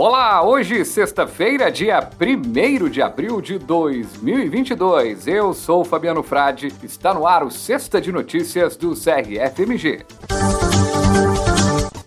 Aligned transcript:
Olá, 0.00 0.44
hoje, 0.44 0.84
sexta-feira, 0.84 1.72
dia 1.72 1.98
1 1.98 2.88
de 2.88 3.02
abril 3.02 3.40
de 3.40 3.58
2022. 3.58 5.26
Eu 5.26 5.52
sou 5.52 5.84
Fabiano 5.84 6.22
Frade, 6.22 6.72
está 6.84 7.12
no 7.12 7.26
ar 7.26 7.42
o 7.42 7.50
Sexta 7.50 8.00
de 8.00 8.12
Notícias 8.12 8.76
do 8.76 8.92
CRFMG. 8.94 10.06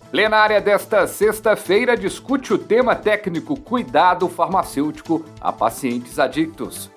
Plenária 0.09 0.61
desta 0.61 1.05
sexta-feira 1.05 1.97
discute 1.97 2.53
o 2.53 2.57
tema 2.57 2.95
técnico 2.95 3.59
Cuidado 3.59 4.29
Farmacêutico 4.29 5.25
a 5.41 5.51
Pacientes 5.51 6.17
Adictos. 6.17 6.89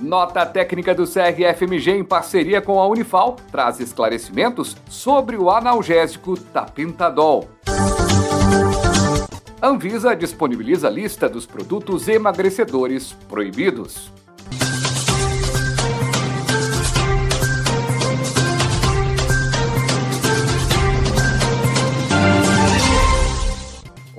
Nota 0.00 0.44
técnica 0.44 0.92
do 0.92 1.04
CRFMG 1.04 1.92
em 1.92 2.04
parceria 2.04 2.60
com 2.60 2.80
a 2.80 2.88
Unifal 2.88 3.36
traz 3.52 3.78
esclarecimentos 3.78 4.76
sobre 4.90 5.36
o 5.36 5.48
analgésico 5.48 6.36
Tapentadol. 6.36 7.48
Anvisa 9.64 10.12
disponibiliza 10.16 10.88
a 10.88 10.90
lista 10.90 11.28
dos 11.28 11.46
produtos 11.46 12.08
emagrecedores 12.08 13.12
proibidos. 13.28 14.10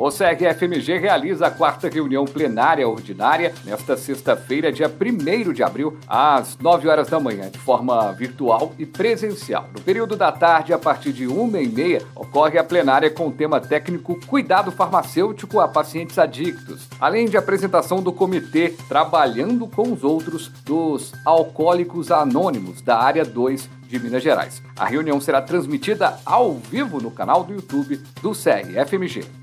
O 0.03 0.11
SEG-FMG 0.11 0.97
realiza 0.97 1.47
a 1.47 1.49
quarta 1.49 1.87
reunião 1.87 2.25
plenária 2.25 2.85
ordinária 2.85 3.53
nesta 3.63 3.95
sexta-feira, 3.95 4.69
dia 4.69 4.91
1 4.91 5.53
de 5.53 5.63
abril, 5.63 5.97
às 6.05 6.57
9 6.57 6.89
horas 6.89 7.07
da 7.07 7.21
manhã, 7.21 7.49
de 7.49 7.57
forma 7.57 8.11
virtual 8.11 8.73
e 8.77 8.85
presencial. 8.85 9.69
No 9.73 9.79
período 9.79 10.17
da 10.17 10.29
tarde, 10.29 10.73
a 10.73 10.77
partir 10.77 11.13
de 11.13 11.25
1h30, 11.25 12.03
ocorre 12.17 12.59
a 12.59 12.65
plenária 12.65 13.09
com 13.09 13.29
o 13.29 13.31
tema 13.31 13.61
técnico 13.61 14.19
Cuidado 14.27 14.73
Farmacêutico 14.73 15.61
a 15.61 15.69
Pacientes 15.69 16.19
Adictos, 16.19 16.85
além 16.99 17.29
de 17.29 17.37
apresentação 17.37 18.03
do 18.03 18.11
comitê 18.11 18.75
Trabalhando 18.89 19.67
com 19.67 19.83
os 19.83 20.03
Outros 20.03 20.49
dos 20.65 21.13
Alcoólicos 21.23 22.11
Anônimos 22.11 22.81
da 22.81 22.97
Área 22.97 23.23
2 23.23 23.69
de 23.87 23.99
Minas 23.99 24.21
Gerais. 24.21 24.61
A 24.77 24.83
reunião 24.83 25.21
será 25.21 25.41
transmitida 25.41 26.19
ao 26.25 26.55
vivo 26.55 26.99
no 26.99 27.09
canal 27.09 27.45
do 27.45 27.53
YouTube 27.53 28.01
do 28.21 28.31
CRFMG. 28.31 29.42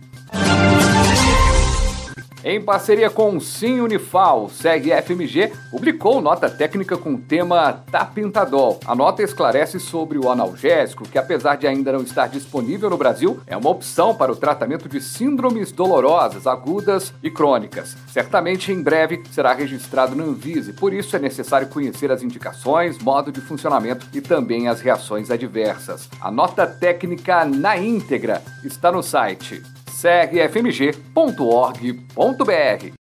Em 2.43 2.59
parceria 2.59 3.11
com 3.11 3.37
o 3.37 3.41
Sim 3.41 3.81
Unifal, 3.81 4.49
segue 4.49 4.91
FMG, 4.91 5.53
publicou 5.71 6.23
nota 6.23 6.49
técnica 6.49 6.97
com 6.97 7.13
o 7.13 7.19
tema 7.19 7.85
Tapentadol. 7.93 8.81
A 8.87 8.95
nota 8.95 9.23
esclarece 9.23 9.79
sobre 9.79 10.19
o 10.19 10.31
analgésico, 10.31 11.07
que 11.07 11.19
apesar 11.19 11.57
de 11.57 11.67
ainda 11.67 11.93
não 11.93 12.01
estar 12.01 12.29
disponível 12.29 12.89
no 12.89 12.97
Brasil, 12.97 13.39
é 13.47 13.55
uma 13.55 13.69
opção 13.69 14.15
para 14.15 14.33
o 14.33 14.37
tratamento 14.37 14.89
de 14.89 15.03
síndromes 15.03 15.71
dolorosas, 15.71 16.47
agudas 16.47 17.13
e 17.23 17.31
crônicas. 17.31 17.95
Certamente 18.11 18.73
em 18.73 18.83
breve 18.83 19.23
será 19.31 19.53
registrado 19.53 20.17
na 20.17 20.25
Anvisa, 20.25 20.73
por 20.73 20.95
isso 20.95 21.15
é 21.15 21.19
necessário 21.19 21.69
conhecer 21.69 22.11
as 22.11 22.23
indicações, 22.23 22.97
modo 22.99 23.31
de 23.31 23.43
funcionamento 23.43 24.07
e 24.15 24.21
também 24.23 24.67
as 24.67 24.81
reações 24.81 25.31
adversas. 25.31 26.09
A 26.19 26.31
nota 26.31 26.67
técnica 26.67 27.45
na 27.45 27.77
íntegra 27.77 28.43
está 28.65 28.91
no 28.91 29.03
site 29.03 29.63
crfmg.org.br. 30.01 33.01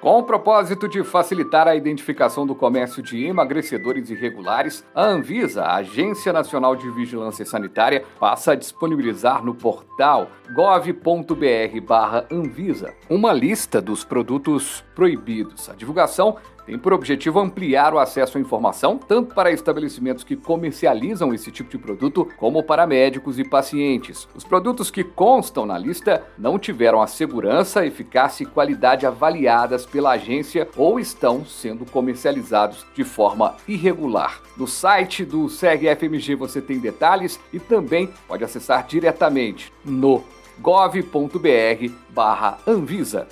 Com 0.00 0.20
o 0.20 0.22
propósito 0.22 0.88
de 0.88 1.04
facilitar 1.04 1.68
a 1.68 1.74
identificação 1.74 2.46
do 2.46 2.54
comércio 2.54 3.02
de 3.02 3.26
emagrecedores 3.26 4.08
irregulares, 4.08 4.82
a 4.94 5.04
Anvisa, 5.04 5.64
a 5.64 5.74
Agência 5.76 6.32
Nacional 6.32 6.74
de 6.74 6.90
Vigilância 6.90 7.44
Sanitária, 7.44 8.02
passa 8.18 8.52
a 8.52 8.54
disponibilizar 8.54 9.44
no 9.44 9.54
portal 9.54 10.30
gov.br/anvisa 10.54 12.94
uma 13.10 13.34
lista 13.34 13.82
dos 13.82 14.02
produtos 14.02 14.82
proibidos. 14.94 15.68
A 15.68 15.74
divulgação 15.74 16.38
tem 16.68 16.78
por 16.78 16.92
objetivo 16.92 17.40
ampliar 17.40 17.94
o 17.94 17.98
acesso 17.98 18.36
à 18.36 18.40
informação, 18.40 18.98
tanto 18.98 19.34
para 19.34 19.50
estabelecimentos 19.50 20.22
que 20.22 20.36
comercializam 20.36 21.32
esse 21.32 21.50
tipo 21.50 21.70
de 21.70 21.78
produto, 21.78 22.28
como 22.36 22.62
para 22.62 22.86
médicos 22.86 23.38
e 23.38 23.44
pacientes. 23.44 24.28
Os 24.34 24.44
produtos 24.44 24.90
que 24.90 25.02
constam 25.02 25.64
na 25.64 25.78
lista 25.78 26.22
não 26.36 26.58
tiveram 26.58 27.00
a 27.00 27.06
segurança, 27.06 27.86
eficácia 27.86 28.42
e 28.42 28.46
qualidade 28.46 29.06
avaliadas 29.06 29.86
pela 29.86 30.10
agência 30.10 30.68
ou 30.76 31.00
estão 31.00 31.42
sendo 31.42 31.86
comercializados 31.86 32.84
de 32.94 33.02
forma 33.02 33.56
irregular. 33.66 34.42
No 34.54 34.66
site 34.66 35.24
do 35.24 35.46
CRFMG 35.46 36.34
você 36.34 36.60
tem 36.60 36.78
detalhes 36.78 37.40
e 37.50 37.58
também 37.58 38.10
pode 38.28 38.44
acessar 38.44 38.86
diretamente 38.86 39.72
no 39.82 40.22
gov.br/anvisa. 40.60 43.26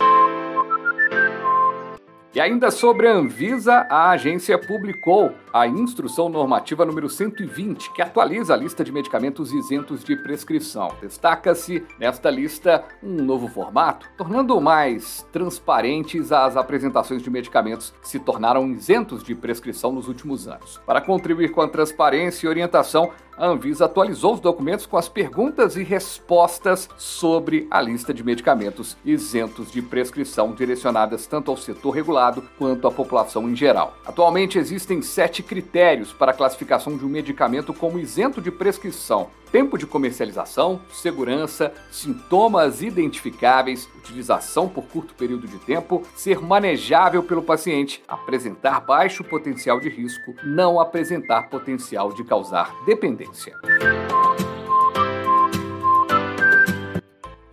E 2.37 2.41
ainda 2.41 2.71
sobre 2.71 3.09
a 3.09 3.15
Anvisa, 3.15 3.87
a 3.89 4.11
agência 4.11 4.59
publicou 4.59 5.33
a 5.51 5.67
Instrução 5.67 6.29
Normativa 6.29 6.85
número 6.85 7.09
120, 7.09 7.91
que 7.95 8.03
atualiza 8.03 8.53
a 8.53 8.57
lista 8.59 8.85
de 8.85 8.93
medicamentos 8.93 9.55
isentos 9.55 10.05
de 10.05 10.15
prescrição. 10.17 10.89
Destaca-se 11.01 11.83
nesta 11.99 12.29
lista 12.29 12.85
um 13.03 13.23
novo 13.23 13.49
formato, 13.49 14.07
tornando 14.19 14.61
mais 14.61 15.27
transparentes 15.33 16.31
as 16.31 16.59
apresentações 16.59 17.23
de 17.23 17.31
medicamentos 17.31 17.95
que 18.03 18.07
se 18.07 18.19
tornaram 18.19 18.69
isentos 18.69 19.25
de 19.25 19.35
prescrição 19.35 19.91
nos 19.91 20.07
últimos 20.07 20.47
anos. 20.47 20.79
Para 20.85 21.01
contribuir 21.01 21.53
com 21.53 21.63
a 21.63 21.69
transparência 21.69 22.45
e 22.45 22.51
orientação, 22.51 23.13
a 23.37 23.47
Anvisa 23.47 23.85
atualizou 23.85 24.35
os 24.35 24.41
documentos 24.41 24.87
com 24.87 24.97
as 24.97 25.09
perguntas 25.09 25.77
e 25.77 25.83
respostas 25.83 26.89
sobre 26.97 27.67
a 27.71 27.81
lista 27.81 28.13
de 28.15 28.25
medicamentos 28.25 28.97
isentos 29.05 29.71
de 29.71 29.83
prescrição 29.83 30.53
direcionadas 30.53 31.27
tanto 31.27 31.51
ao 31.51 31.57
setor 31.57 31.91
regulado 31.91 32.43
quanto 32.59 32.89
à 32.89 32.91
população 32.91 33.49
em 33.49 33.55
geral. 33.55 33.97
Atualmente 34.07 34.59
existem 34.59 35.03
sete 35.03 35.43
critérios 35.43 36.13
para 36.13 36.33
a 36.33 36.35
classificação 36.35 36.97
de 36.97 37.05
um 37.05 37.09
medicamento 37.09 37.75
como 37.75 37.99
isento 37.99 38.41
de 38.41 38.51
prescrição: 38.51 39.29
tempo 39.53 39.77
de 39.77 39.87
comercialização, 39.87 40.81
segurança, 40.91 41.73
sintomas 41.91 42.83
identificáveis, 42.83 43.89
utilização 43.99 44.69
por 44.69 44.85
curto 44.85 45.15
período 45.15 45.47
de 45.47 45.59
tempo, 45.59 46.03
ser 46.15 46.41
manejável 46.41 47.23
pelo 47.23 47.43
paciente, 47.43 48.03
apresentar 48.09 48.81
baixo 48.81 49.23
potencial 49.25 49.81
de 49.81 49.89
risco, 49.89 50.35
não 50.45 50.81
apresentar 50.81 51.49
potencial 51.49 52.13
de 52.13 52.25
causar 52.25 52.73
dependência. 52.85 53.26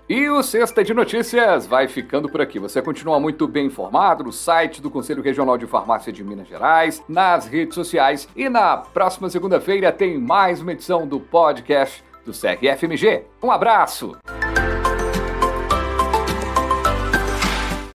E 0.10 0.30
o 0.30 0.44
Sexta 0.44 0.84
de 0.84 0.94
Notícias 0.94 1.66
vai 1.66 1.88
ficando 1.88 2.30
por 2.30 2.42
aqui. 2.42 2.60
Você 2.60 2.82
continua 2.82 3.20
muito 3.20 3.48
bem 3.48 3.66
informado 3.66 4.24
no 4.24 4.32
site 4.32 4.82
do 4.82 4.92
Conselho 4.92 5.24
Regional 5.24 5.58
de 5.58 5.66
Farmácia 5.66 6.14
de 6.14 6.24
Minas 6.24 6.48
Gerais, 6.48 7.04
nas 7.08 7.48
redes 7.48 7.74
sociais 7.74 8.28
e 8.36 8.48
na 8.50 8.78
próxima 8.78 9.30
segunda-feira 9.30 9.92
tem 9.92 10.20
mais 10.20 10.62
uma 10.62 10.74
edição 10.74 11.08
do 11.08 11.20
podcast 11.20 12.04
do 12.26 12.32
CRFMG. 12.32 13.24
Um 13.42 13.50
abraço! 13.50 14.16